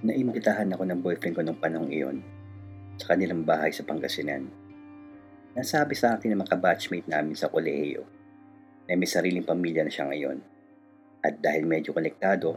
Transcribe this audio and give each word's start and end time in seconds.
Naimbitahan 0.00 0.72
ako 0.72 0.88
ng 0.88 1.00
boyfriend 1.04 1.36
ko 1.36 1.44
nung 1.44 1.60
panahong 1.60 1.92
iyon 1.92 2.24
sa 2.96 3.12
kanilang 3.12 3.44
bahay 3.44 3.68
sa 3.68 3.84
Pangasinan. 3.84 4.48
Nasabi 5.52 5.92
sa 5.92 6.16
akin 6.16 6.32
ng 6.32 6.40
mga 6.40 6.56
batchmate 6.56 7.04
namin 7.04 7.36
sa 7.36 7.52
kolehiyo 7.52 8.08
na 8.88 8.96
may 8.96 9.04
sariling 9.04 9.44
pamilya 9.44 9.84
na 9.84 9.92
siya 9.92 10.08
ngayon. 10.08 10.40
At 11.20 11.36
dahil 11.44 11.68
medyo 11.68 11.92
konektado 11.92 12.56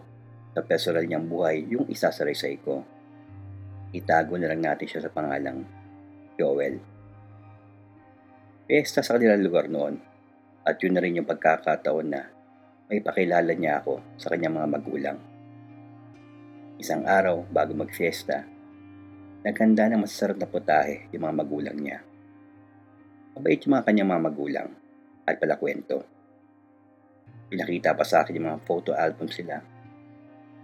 sa 0.55 0.63
personal 0.63 1.03
niyang 1.03 1.27
buhay 1.27 1.67
yung 1.67 1.83
isasaraysay 1.91 2.63
ko, 2.63 2.79
itago 3.91 4.39
na 4.39 4.47
lang 4.47 4.63
natin 4.63 4.87
siya 4.87 5.03
sa 5.03 5.11
pangalang 5.11 5.67
Joel. 6.39 6.79
Pesta 8.63 9.03
sa 9.03 9.19
kanilang 9.19 9.43
lugar 9.43 9.67
noon 9.67 9.99
at 10.63 10.79
yun 10.79 10.95
na 10.95 11.03
rin 11.03 11.19
yung 11.19 11.27
pagkakataon 11.27 12.07
na 12.07 12.23
may 12.87 13.03
pakilala 13.03 13.51
niya 13.51 13.83
ako 13.83 13.99
sa 14.15 14.31
kanyang 14.31 14.63
mga 14.63 14.69
magulang. 14.79 15.32
Isang 16.81 17.05
araw 17.05 17.45
bago 17.53 17.77
mag-fiesta, 17.77 18.49
naghanda 19.45 19.85
ng 19.93 20.01
masasarap 20.09 20.41
na 20.41 20.49
putahe 20.49 21.05
yung 21.13 21.29
mga 21.29 21.35
magulang 21.45 21.77
niya. 21.77 22.01
Mabait 23.37 23.61
yung 23.61 23.77
mga 23.77 23.85
kanyang 23.85 24.09
mga 24.09 24.25
magulang 24.25 24.69
at 25.21 25.37
pala 25.37 25.61
kwento. 25.61 26.01
Pinakita 27.53 27.93
pa 27.93 28.01
sa 28.01 28.25
akin 28.25 28.41
yung 28.41 28.47
mga 28.49 28.65
photo 28.65 28.97
album 28.97 29.29
sila. 29.29 29.61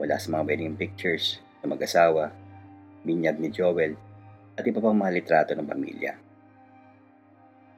Wala 0.01 0.17
sa 0.17 0.33
mga 0.33 0.49
wedding 0.49 0.73
pictures 0.73 1.45
ng 1.61 1.77
mag-asawa, 1.77 2.33
binyag 3.05 3.37
ni 3.37 3.53
Joel, 3.53 3.93
at 4.57 4.65
iba 4.65 4.81
pang 4.81 4.97
mga 4.97 5.13
litrato 5.13 5.51
ng 5.53 5.69
pamilya. 5.69 6.17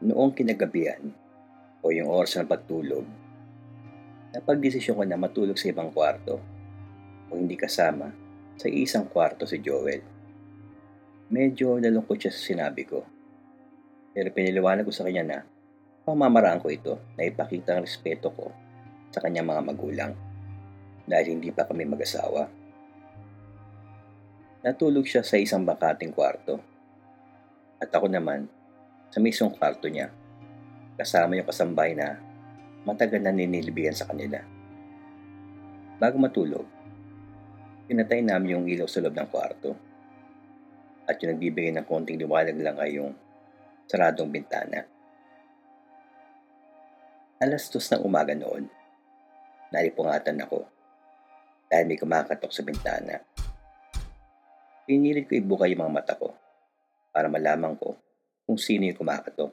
Noong 0.08 0.32
kinagabihan, 0.32 1.04
o 1.84 1.92
yung 1.92 2.08
oras 2.08 2.40
ng 2.40 2.48
pagtulog, 2.48 3.04
napagdesisyon 4.32 4.95
ko 4.95 5.04
na 5.04 5.20
matulog 5.20 5.60
sa 5.60 5.68
ibang 5.68 5.92
kwarto 5.92 6.61
o 7.32 7.40
hindi 7.40 7.56
kasama 7.56 8.12
sa 8.60 8.68
isang 8.68 9.08
kwarto 9.08 9.48
si 9.48 9.64
Joel. 9.64 10.04
Medyo 11.32 11.80
nalungkot 11.80 12.20
siya 12.20 12.32
sa 12.36 12.42
sinabi 12.44 12.84
ko. 12.84 13.08
Pero 14.12 14.28
piniliwanag 14.36 14.84
ko 14.84 14.92
sa 14.92 15.08
kanya 15.08 15.23
na 15.23 15.38
pamamaraan 16.04 16.60
ko 16.60 16.68
ito 16.68 17.00
na 17.16 17.23
ipakita 17.23 17.80
ang 17.80 17.88
respeto 17.88 18.28
ko 18.36 18.52
sa 19.10 19.23
kanyang 19.23 19.48
mga 19.48 19.62
magulang 19.64 20.14
dahil 21.08 21.40
hindi 21.40 21.56
pa 21.56 21.64
kami 21.64 21.88
mag-asawa. 21.88 22.52
Natulog 24.62 25.08
siya 25.08 25.23
sa 25.23 25.40
isang 25.40 25.64
bakating 25.64 26.12
kwarto 26.12 26.60
at 27.82 27.90
ako 27.90 28.12
naman 28.12 28.45
sa 29.10 29.18
mismong 29.23 29.56
kwarto 29.56 29.90
niya 29.90 30.12
kasama 31.00 31.34
yung 31.34 31.50
kasambay 31.50 31.98
na 31.98 32.20
matagal 32.86 33.23
na 33.23 33.34
ninilbihan 33.34 33.95
sa 33.95 34.05
kanila. 34.05 34.38
Bago 35.98 36.17
matulog, 36.22 36.66
pinatay 37.92 38.24
namin 38.24 38.56
yung 38.56 38.66
ilaw 38.72 38.88
sa 38.88 39.04
loob 39.04 39.12
ng 39.12 39.28
kwarto. 39.28 39.76
At 41.04 41.20
yung 41.20 41.36
nagbibigay 41.36 41.76
ng 41.76 41.84
konting 41.84 42.24
liwanag 42.24 42.56
lang 42.56 42.80
ay 42.80 42.96
yung 42.96 43.12
saradong 43.84 44.32
bintana. 44.32 44.88
Alas 47.44 47.68
dos 47.68 47.84
ng 47.92 48.08
umaga 48.08 48.32
noon, 48.32 48.64
naipungatan 49.76 50.40
ako 50.40 50.64
dahil 51.68 51.84
may 51.84 52.00
kumakatok 52.00 52.48
sa 52.56 52.64
bintana. 52.64 53.20
Pinilit 54.88 55.28
ko 55.28 55.36
ibuka 55.36 55.68
yung 55.68 55.84
mga 55.84 55.92
mata 55.92 56.16
ko 56.16 56.32
para 57.12 57.28
malaman 57.28 57.76
ko 57.76 58.00
kung 58.48 58.56
sino 58.56 58.88
yung 58.88 58.96
kumakatok. 58.96 59.52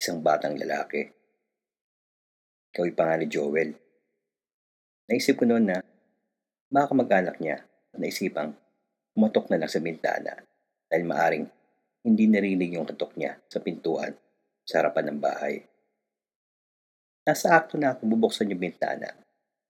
Isang 0.00 0.24
batang 0.24 0.56
lalaki. 0.56 1.04
Ikaw 2.72 2.84
yung 2.88 2.96
pangalan 2.96 3.28
Joel. 3.28 3.76
Naisip 5.04 5.36
ko 5.36 5.44
noon 5.44 5.68
na 5.68 5.95
Baka 6.66 6.98
mag-anak 6.98 7.38
niya 7.38 7.62
naisipang 7.94 8.50
kumatok 9.14 9.48
na 9.48 9.62
lang 9.62 9.70
sa 9.70 9.78
bintana 9.78 10.34
dahil 10.90 11.04
maaring 11.06 11.46
hindi 12.02 12.24
narinig 12.26 12.74
yung 12.74 12.86
katok 12.86 13.14
niya 13.14 13.38
sa 13.46 13.62
pintuan 13.62 14.14
sa 14.66 14.82
harapan 14.82 15.14
ng 15.14 15.18
bahay. 15.22 15.62
Nasa 17.26 17.54
akto 17.54 17.78
na 17.78 17.94
ako 17.94 18.06
bubuksan 18.06 18.50
yung 18.50 18.62
bintana 18.62 19.14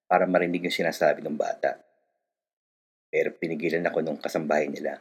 para 0.08 0.24
marinig 0.24 0.68
yung 0.68 0.76
sinasabi 0.76 1.20
ng 1.20 1.36
bata. 1.36 1.76
Pero 3.12 3.32
pinigilan 3.36 3.84
ako 3.84 3.98
nung 4.00 4.20
kasambahay 4.20 4.68
nila. 4.68 5.00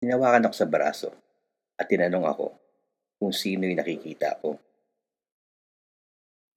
Tinawakan 0.00 0.48
ako 0.48 0.54
sa 0.56 0.68
braso 0.68 1.10
at 1.76 1.86
tinanong 1.88 2.24
ako 2.28 2.46
kung 3.20 3.32
sino 3.32 3.68
yung 3.68 3.78
nakikita 3.78 4.40
ko. 4.40 4.56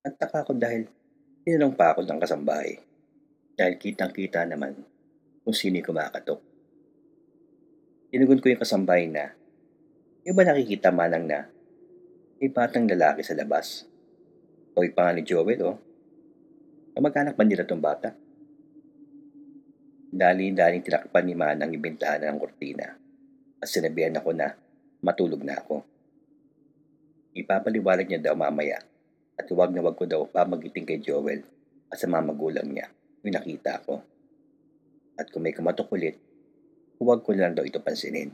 Nagtaka 0.03 0.47
ako 0.47 0.51
dahil 0.55 0.87
tinanong 1.43 1.75
pa 1.75 1.93
ako 1.95 2.03
ng 2.07 2.19
kasambahay 2.23 2.94
dahil 3.55 3.79
kitang-kita 3.79 4.43
naman 4.43 4.75
kung 5.41 5.55
sino 5.55 5.79
kumakatok. 5.79 6.39
Tinugon 8.11 8.43
ko 8.43 8.51
yung 8.51 8.61
kasambay 8.61 9.07
na, 9.07 9.31
yung 10.27 10.35
ba 10.35 10.43
nakikita 10.43 10.91
manang 10.91 11.23
na 11.23 11.47
may 12.35 12.51
batang 12.51 12.83
lalaki 12.83 13.23
sa 13.23 13.31
labas? 13.31 13.87
O 14.75 14.83
yung 14.83 14.91
pangalan 14.91 15.23
ni 15.23 15.27
Joel, 15.27 15.59
oh. 15.63 15.79
Kamag-anak 16.95 17.35
ba 17.39 17.43
nila 17.47 17.63
tong 17.63 17.79
bata? 17.79 18.11
Dali-daling 20.15 20.83
tinakpan 20.83 21.23
ni 21.27 21.35
Manang 21.35 21.75
yung 21.75 21.83
bintana 21.83 22.31
ng 22.31 22.39
kortina 22.39 22.87
at 23.59 23.67
sinabihan 23.67 24.15
ako 24.15 24.31
na 24.31 24.55
matulog 25.03 25.43
na 25.43 25.59
ako. 25.59 25.83
Ipapaliwanag 27.35 28.07
niya 28.07 28.31
daw 28.31 28.35
mamaya 28.35 28.79
at 29.35 29.47
huwag 29.51 29.75
na 29.75 29.83
huwag 29.83 29.99
ko 29.99 30.07
daw 30.07 30.23
pamagiting 30.23 30.87
kay 30.87 31.03
Joel 31.03 31.43
at 31.91 31.99
sa 31.99 32.07
mga 32.07 32.31
magulang 32.31 32.71
niya 32.71 32.87
yung 33.25 33.41
nakita 33.41 33.81
ko. 33.81 34.05
At 35.17 35.33
kung 35.33 35.41
may 35.41 35.55
kumatok 35.57 35.89
ulit, 35.97 36.21
huwag 37.01 37.25
ko 37.25 37.33
lang 37.33 37.57
daw 37.57 37.65
ito 37.65 37.81
pansinin. 37.81 38.29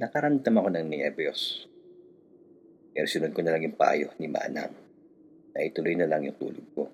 Nakaramdam 0.00 0.56
ako 0.56 0.68
ng 0.72 0.88
nervyos. 0.88 1.68
Pero 2.96 3.04
sunod 3.04 3.36
ko 3.36 3.44
na 3.44 3.52
lang 3.52 3.68
yung 3.68 3.76
payo 3.76 4.16
ni 4.16 4.26
Manang 4.32 4.72
na 5.52 5.60
ituloy 5.60 5.92
na 5.92 6.08
lang 6.08 6.24
yung 6.24 6.38
tulog 6.40 6.66
ko. 6.72 6.88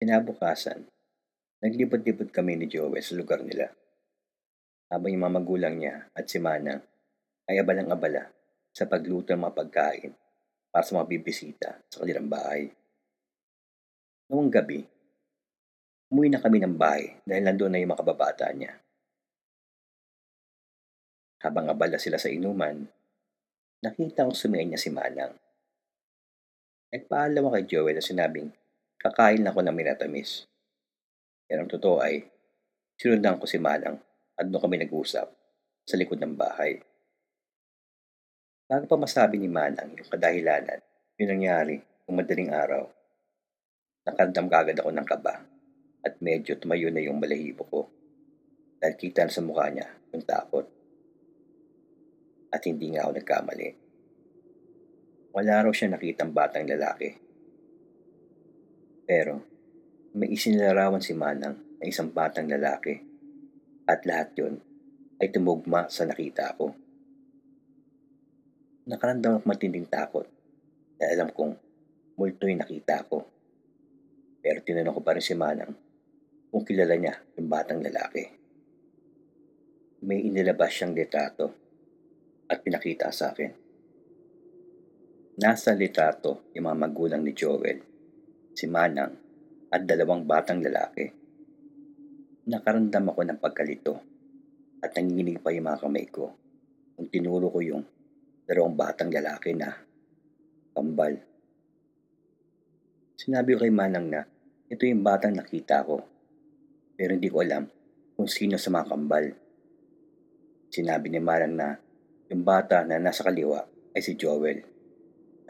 Kinabukasan, 0.00 0.86
naglibot-libot 1.60 2.30
kami 2.30 2.54
ni 2.54 2.66
Joey 2.70 3.02
sa 3.02 3.18
lugar 3.18 3.42
nila. 3.42 3.74
Habang 4.86 5.10
yung 5.10 5.24
mga 5.26 5.36
magulang 5.42 5.74
niya 5.76 6.06
at 6.14 6.30
si 6.30 6.38
Manang 6.38 6.80
ay 7.50 7.58
abalang-abala 7.58 8.35
sa 8.76 8.84
pagluto 8.84 9.32
ng 9.32 9.40
mga 9.40 9.56
pagkain 9.56 10.12
para 10.68 10.84
sa 10.84 11.00
mga 11.00 11.08
bibisita 11.08 11.80
sa 11.88 12.04
kanilang 12.04 12.28
bahay. 12.28 12.68
Noong 14.28 14.52
gabi, 14.52 14.84
umuwi 16.12 16.28
na 16.28 16.44
kami 16.44 16.60
ng 16.60 16.76
bahay 16.76 17.16
dahil 17.24 17.40
nandun 17.40 17.72
na 17.72 17.80
yung 17.80 17.96
mga 17.96 18.04
kababata 18.04 18.52
niya. 18.52 18.76
Habang 21.40 21.72
abala 21.72 21.96
sila 21.96 22.20
sa 22.20 22.28
inuman, 22.28 22.84
nakita 23.80 24.28
kong 24.28 24.36
sumiyan 24.36 24.76
niya 24.76 24.84
si 24.84 24.92
Manang. 24.92 25.32
Nagpaalam 26.92 27.48
ako 27.48 27.56
kay 27.56 27.64
Joel 27.64 27.96
na 27.96 28.04
sinabing 28.04 28.52
kakain 29.00 29.48
ako 29.48 29.64
ng 29.64 29.72
minatamis. 29.72 30.44
Pero 31.48 31.64
ang 31.64 31.72
totoo 31.72 32.04
ay, 32.04 32.28
sinundan 33.00 33.40
ko 33.40 33.48
si 33.48 33.56
Manang 33.56 33.96
at 34.36 34.44
doon 34.44 34.60
kami 34.60 34.84
nag-usap 34.84 35.32
sa 35.88 35.94
likod 35.96 36.20
ng 36.20 36.36
bahay. 36.36 36.76
Bago 38.66 38.82
pa 38.90 38.98
masabi 38.98 39.38
ni 39.38 39.46
Manang 39.46 39.94
yung 39.94 40.10
kadahilanan, 40.10 40.82
yung 41.22 41.38
nangyari 41.38 41.78
kung 42.02 42.18
madaling 42.18 42.50
araw. 42.50 42.82
Nakandam 44.02 44.50
kagad 44.50 44.82
ako 44.82 44.90
ng 44.90 45.06
kaba 45.06 45.38
at 46.02 46.18
medyo 46.18 46.58
tumayo 46.58 46.90
na 46.90 46.98
yung 46.98 47.22
balahibo 47.22 47.62
ko 47.70 47.86
dahil 48.82 48.98
kita 48.98 49.30
sa 49.30 49.38
mukha 49.38 49.70
niya 49.70 49.86
yung 50.10 50.26
takot. 50.26 50.66
At 52.50 52.58
hindi 52.66 52.90
nga 52.90 53.06
ako 53.06 53.12
nagkamali. 53.14 53.68
Wala 55.30 55.62
raw 55.62 55.70
siya 55.70 55.94
nakitang 55.94 56.34
batang 56.34 56.66
lalaki. 56.66 57.14
Pero 59.06 59.46
may 60.18 60.34
isinilarawan 60.34 60.98
si 60.98 61.14
Manang 61.14 61.78
na 61.78 61.86
isang 61.86 62.10
batang 62.10 62.50
lalaki 62.50 62.98
at 63.86 64.02
lahat 64.02 64.34
yun 64.34 64.58
ay 65.22 65.30
tumugma 65.30 65.86
sa 65.86 66.02
nakita 66.02 66.58
ko. 66.58 66.85
Nakaramdam 68.86 69.42
ako 69.42 69.50
matinding 69.50 69.90
takot 69.90 70.30
dahil 70.94 71.18
alam 71.18 71.34
kong 71.34 71.58
multo 72.14 72.46
yung 72.46 72.62
nakita 72.62 73.02
ko. 73.10 73.26
Pero 74.38 74.62
tinanong 74.62 74.94
ko 74.94 75.02
pa 75.02 75.18
rin 75.18 75.26
si 75.26 75.34
Manang 75.34 75.74
kung 76.54 76.62
kilala 76.62 76.94
niya 76.94 77.18
yung 77.34 77.50
batang 77.50 77.82
lalaki. 77.82 78.30
May 80.06 80.22
inilabas 80.22 80.70
siyang 80.70 80.94
litrato 80.94 81.50
at 82.46 82.62
pinakita 82.62 83.10
sa 83.10 83.34
akin. 83.34 83.50
Nasa 85.42 85.74
litrato 85.74 86.46
yung 86.54 86.70
mga 86.70 86.78
magulang 86.86 87.26
ni 87.26 87.34
Joel, 87.34 87.82
si 88.54 88.70
Manang 88.70 89.18
at 89.66 89.82
dalawang 89.82 90.22
batang 90.22 90.62
lalaki. 90.62 91.10
Nakaramdam 92.46 93.10
ako 93.10 93.20
ng 93.26 93.38
pagkalito 93.42 93.98
at 94.78 94.94
nanginginig 94.94 95.42
pa 95.42 95.50
yung 95.50 95.66
mga 95.66 95.82
kamay 95.82 96.06
ko 96.06 96.30
nung 96.94 97.10
tinuro 97.10 97.50
ko 97.50 97.58
yung 97.58 97.82
dalawang 98.46 98.78
batang 98.78 99.10
lalaki 99.10 99.52
na 99.58 99.74
kambal. 100.70 101.18
Sinabi 103.18 103.58
ko 103.58 103.66
kay 103.66 103.74
Manang 103.74 104.06
na 104.06 104.22
ito 104.70 104.86
yung 104.86 105.02
batang 105.02 105.34
nakita 105.34 105.82
ko. 105.82 105.98
Pero 106.94 107.10
hindi 107.12 107.26
ko 107.26 107.42
alam 107.42 107.66
kung 108.14 108.30
sino 108.30 108.54
sa 108.54 108.70
mga 108.70 108.86
kambal. 108.86 109.26
Sinabi 110.70 111.10
ni 111.10 111.18
Manang 111.18 111.54
na 111.58 111.68
yung 112.30 112.46
bata 112.46 112.86
na 112.86 113.02
nasa 113.02 113.26
kaliwa 113.26 113.66
ay 113.94 114.02
si 114.02 114.14
Joel. 114.14 114.62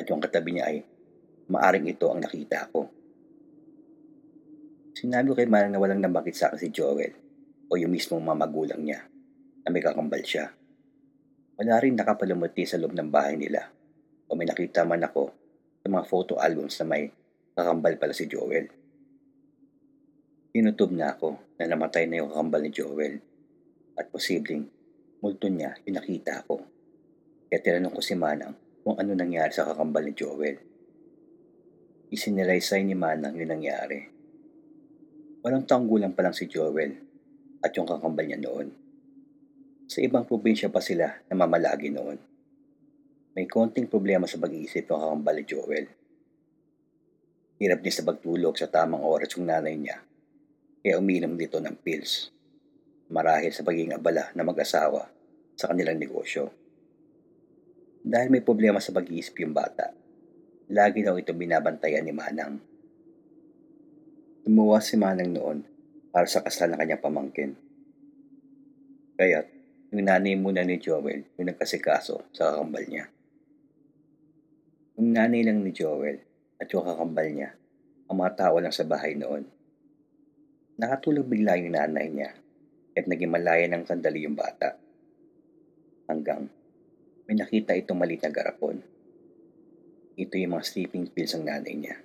At 0.01 0.09
yung 0.09 0.21
katabi 0.21 0.57
niya 0.57 0.65
ay 0.73 0.81
maaring 1.53 1.89
ito 1.93 2.09
ang 2.09 2.25
nakita 2.25 2.69
ko. 2.73 2.89
Sinabi 4.97 5.33
ko 5.33 5.35
kay 5.37 5.49
Manang 5.49 5.77
na 5.77 5.81
walang 5.81 6.01
nabakit 6.01 6.33
sa 6.33 6.49
akin 6.49 6.61
si 6.61 6.69
Joel 6.73 7.13
o 7.69 7.77
yung 7.77 7.93
mismong 7.93 8.25
mga 8.25 8.41
magulang 8.41 8.81
niya 8.81 9.01
na 9.65 9.69
may 9.69 9.85
kakambal 9.85 10.23
siya. 10.23 10.49
Wala 11.56 11.81
rin 11.81 11.97
nakapalumuti 11.97 12.69
sa 12.69 12.76
loob 12.76 12.93
ng 12.93 13.08
bahay 13.08 13.41
nila 13.41 13.64
o 14.29 14.37
may 14.37 14.44
nakita 14.44 14.85
man 14.85 15.00
ako 15.00 15.32
sa 15.81 15.88
mga 15.88 16.05
photo 16.05 16.37
albums 16.37 16.76
na 16.82 16.85
may 16.85 17.08
kakambal 17.56 17.97
pala 17.97 18.12
si 18.12 18.29
Joel. 18.29 18.69
Tinutob 20.53 20.93
na 20.93 21.17
ako 21.17 21.56
na 21.56 21.64
namatay 21.64 22.05
na 22.05 22.20
yung 22.20 22.29
kakambal 22.29 22.61
ni 22.61 22.69
Joel 22.69 23.14
at 23.97 24.12
posibleng 24.12 24.69
multo 25.25 25.49
niya 25.49 25.73
yung 25.88 25.97
nakita 25.97 26.44
ko. 26.44 26.61
Kaya 27.49 27.61
tinanong 27.64 27.94
ko 27.97 28.00
si 28.05 28.12
Manang 28.12 28.52
kung 28.85 29.00
ano 29.00 29.17
nangyari 29.17 29.49
sa 29.49 29.64
kakambal 29.64 30.05
ni 30.05 30.12
Joel. 30.12 30.56
Isiniraysay 32.12 32.85
ni 32.85 32.93
Manang 32.93 33.32
yung 33.32 33.49
nangyari. 33.49 34.05
Walang 35.41 35.64
taong 35.64 35.88
gulang 35.88 36.12
pa 36.12 36.20
lang 36.20 36.37
si 36.37 36.44
Joel 36.44 36.93
at 37.64 37.73
yung 37.73 37.88
kakambal 37.88 38.29
niya 38.29 38.44
noon. 38.44 38.86
Sa 39.87 40.03
ibang 40.03 40.27
probinsya 40.27 40.71
pa 40.71 40.83
sila 40.83 41.23
na 41.31 41.35
mamalagi 41.35 41.94
noon. 41.94 42.19
May 43.38 43.47
konting 43.47 43.87
problema 43.87 44.27
sa 44.27 44.38
pag-iisip 44.43 44.87
ng 44.87 44.99
kakambal 44.99 45.37
ni 45.38 45.44
Joel 45.47 45.87
Hirap 47.56 47.81
niya 47.81 47.94
sa 47.97 48.05
pagtulog 48.05 48.53
sa 48.61 48.69
tamang 48.69 49.00
oras 49.00 49.33
yung 49.33 49.49
nanay 49.49 49.81
niya. 49.81 49.97
Kaya 50.85 51.00
uminom 51.00 51.41
dito 51.41 51.56
ng 51.56 51.73
pills. 51.81 52.29
Marahil 53.09 53.49
sa 53.49 53.65
pagiging 53.65 53.97
abala 53.97 54.29
na 54.37 54.44
mag-asawa 54.44 55.09
sa 55.56 55.73
kanilang 55.73 55.97
negosyo. 55.97 56.53
Dahil 58.05 58.29
may 58.29 58.44
problema 58.44 58.77
sa 58.77 58.93
pag-iisip 58.93 59.41
yung 59.41 59.56
bata, 59.56 59.88
lagi 60.69 61.00
daw 61.00 61.17
ito 61.17 61.33
binabantayan 61.33 62.05
ni 62.05 62.12
Manang. 62.12 62.61
Tumuwa 64.44 64.79
si 64.85 65.00
Manang 65.00 65.33
noon 65.33 65.59
para 66.12 66.29
sa 66.29 66.44
kasal 66.44 66.77
ng 66.77 66.79
kanyang 66.79 67.03
pamangkin. 67.03 67.50
Kaya't 69.17 69.56
yung 69.97 70.09
nanay 70.13 70.37
muna 70.37 70.61
ni 70.61 70.77
Joel 70.77 71.25
yung 71.41 71.49
nagkasikaso 71.49 72.29
sa 72.37 72.53
kakambal 72.53 72.85
niya. 72.85 73.09
Yung 75.01 75.13
nanay 75.13 75.45
lang 75.45 75.61
ni 75.61 75.73
Joel 75.73 76.21
at 76.61 76.69
yung 76.73 76.85
kakambal 76.85 77.29
niya, 77.29 77.53
ang 78.09 78.17
mga 78.17 78.33
tao 78.37 78.57
lang 78.61 78.73
sa 78.73 78.85
bahay 78.85 79.17
noon. 79.17 79.45
Nakatulog 80.77 81.29
bigla 81.29 81.57
yung 81.61 81.77
nanay 81.77 82.09
niya 82.09 82.31
at 82.97 83.05
naging 83.05 83.29
malaya 83.29 83.69
ng 83.69 83.85
sandali 83.85 84.25
yung 84.25 84.37
bata. 84.37 84.77
Hanggang 86.09 86.49
may 87.29 87.37
nakita 87.37 87.77
itong 87.77 88.01
malit 88.01 88.25
na 88.25 88.33
garapon. 88.33 88.81
Ito 90.17 90.33
yung 90.41 90.57
mga 90.57 90.65
sleeping 90.65 91.13
pills 91.13 91.37
ng 91.37 91.45
nanay 91.45 91.75
niya. 91.77 91.97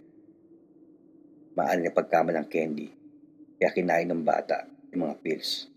Maaaring 1.55 1.87
na 1.87 1.95
pagkamalang 1.95 2.51
candy, 2.51 2.91
kaya 3.55 3.71
kinain 3.71 4.11
ng 4.11 4.23
bata 4.23 4.67
yung 4.91 5.07
mga 5.07 5.15
pills. 5.23 5.70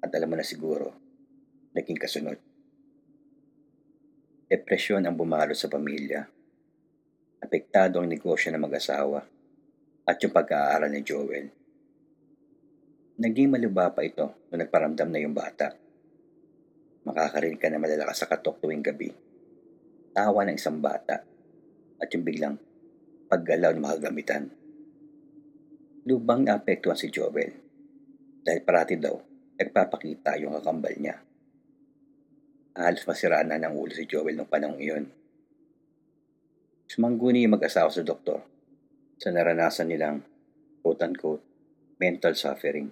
At 0.00 0.10
alam 0.16 0.28
mo 0.32 0.36
na 0.36 0.44
siguro, 0.44 0.92
naging 1.76 2.00
kasunod. 2.00 2.38
Depresyon 4.50 5.06
ang 5.06 5.14
bumalo 5.14 5.54
sa 5.54 5.70
pamilya 5.70 6.40
apektado 7.40 7.98
ang 7.98 8.08
negosyo 8.08 8.52
ng 8.52 8.62
mag-asawa 8.62 9.24
at 10.04 10.16
yung 10.20 10.30
pag-aaral 10.30 10.92
ni 10.92 11.00
Joel. 11.00 11.48
Naging 13.20 13.48
maluba 13.52 13.92
pa 13.92 14.04
ito 14.04 14.46
nung 14.48 14.60
nagparamdam 14.60 15.08
na 15.08 15.20
yung 15.24 15.32
bata. 15.32 15.72
Makakarinig 17.04 17.60
ka 17.60 17.72
na 17.72 17.80
malalakas 17.80 18.24
sa 18.24 18.28
katok 18.28 18.60
tuwing 18.60 18.84
gabi. 18.84 19.08
Tawa 20.12 20.44
ng 20.44 20.56
isang 20.56 20.84
bata 20.84 21.24
at 22.00 22.08
yung 22.12 22.24
biglang 22.24 22.56
paggalaw 23.28 23.72
ng 23.72 23.84
mga 23.84 23.98
gamitan. 24.04 24.44
Lubang 26.04 26.44
naapektuhan 26.44 26.96
si 26.96 27.08
Joel 27.08 27.56
dahil 28.44 28.60
parati 28.64 28.96
daw 29.00 29.29
nagpapakita 29.60 30.40
yung 30.40 30.56
kakambal 30.56 30.96
niya. 30.96 31.20
Halos 32.72 33.04
masiraan 33.04 33.52
na 33.52 33.60
ng 33.60 33.76
ulo 33.76 33.92
si 33.92 34.08
Joel 34.08 34.32
nung 34.32 34.48
panahon 34.48 34.80
iyon. 34.80 35.04
Sumangguni 36.88 37.44
yung 37.44 37.60
mag-asawa 37.60 37.92
sa 37.92 38.00
doktor 38.00 38.40
sa 39.20 39.28
naranasan 39.28 39.92
nilang 39.92 40.24
quote-unquote 40.80 41.44
mental 42.00 42.32
suffering. 42.32 42.88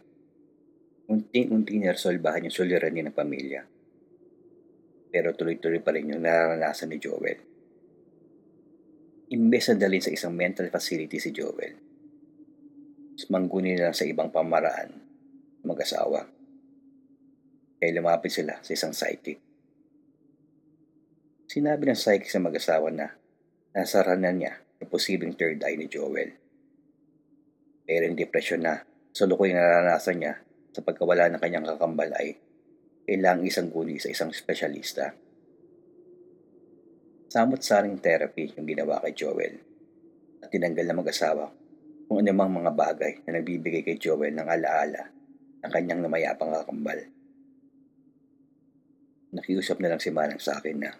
Unting-unting 1.08 1.88
naresolbahan 1.88 2.44
yung 2.44 2.52
suliranin 2.52 3.08
ng 3.08 3.16
pamilya. 3.16 3.64
Pero 5.08 5.32
tuloy-tuloy 5.32 5.80
pa 5.80 5.96
rin 5.96 6.12
yung 6.12 6.20
naranasan 6.20 6.92
ni 6.92 7.00
Joel. 7.00 7.40
Imbes 9.32 9.72
na 9.72 9.80
dalhin 9.80 10.04
sa 10.04 10.12
isang 10.12 10.36
mental 10.36 10.68
facility 10.68 11.16
si 11.16 11.32
Joel, 11.32 11.76
sumangguni 13.16 13.76
na 13.76 13.96
sa 13.96 14.04
ibang 14.04 14.28
pamaraan 14.28 14.92
mag-asawa. 15.64 16.37
Kaya 17.78 17.94
lumapit 17.94 18.34
sila 18.34 18.58
sa 18.58 18.74
isang 18.74 18.90
psychic. 18.90 19.38
Sinabi 21.46 21.88
ng 21.88 21.96
psychic 21.96 22.26
sa 22.26 22.42
mag-asawa 22.42 22.90
na 22.90 23.14
nasaranan 23.70 24.34
niya 24.34 24.52
ang 24.82 24.90
posibleng 24.90 25.38
third 25.38 25.62
eye 25.62 25.78
ni 25.78 25.86
Joel. 25.86 26.34
Pero 27.86 28.02
yung 28.04 28.18
depresyon 28.18 28.66
na 28.66 28.82
salukoy 29.14 29.54
na 29.54 29.62
naranasan 29.62 30.18
niya 30.18 30.42
sa 30.74 30.82
pagkawala 30.82 31.30
ng 31.30 31.40
kanyang 31.40 31.66
kakambal 31.70 32.10
ay 32.18 32.36
kailangang 33.08 33.48
isang 33.48 33.72
guni 33.72 33.96
sa 33.96 34.12
isang 34.12 34.28
espesyalista. 34.28 35.14
Samot-saring 37.30 37.96
therapy 38.02 38.52
yung 38.58 38.68
ginawa 38.68 39.00
kay 39.06 39.14
Joel 39.16 39.54
at 40.44 40.50
tinanggal 40.50 40.84
na 40.84 40.98
mag-asawa 40.98 41.46
kung 42.08 42.20
anumang 42.20 42.60
mga 42.60 42.72
bagay 42.72 43.12
na 43.24 43.38
nagbibigay 43.38 43.86
kay 43.86 43.96
Joel 43.96 44.34
ng 44.34 44.48
alaala 44.48 45.08
ng 45.64 45.70
kanyang 45.72 46.04
namayapang 46.04 46.52
kakambal. 46.52 47.17
Nakiusap 49.28 49.76
na 49.80 49.92
lang 49.92 50.00
si 50.00 50.08
Manang 50.08 50.40
sa 50.40 50.56
akin 50.56 50.76
na 50.80 50.92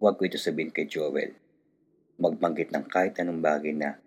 huwag 0.00 0.16
ko 0.16 0.24
ito 0.24 0.40
sabihin 0.40 0.72
kay 0.72 0.88
Joel 0.88 1.36
magbanggit 2.16 2.70
ng 2.70 2.86
kahit 2.86 3.18
anong 3.18 3.42
bagay 3.42 3.74
na 3.74 3.98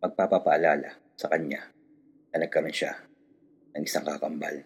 magpapapaalala 0.00 0.96
sa 1.14 1.28
kanya 1.28 1.68
na 2.32 2.40
nagkaroon 2.40 2.72
siya 2.72 2.96
ng 3.76 3.84
isang 3.84 4.06
kakambal. 4.06 4.64